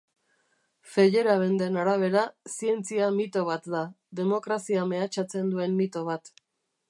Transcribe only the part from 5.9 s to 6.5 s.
bat.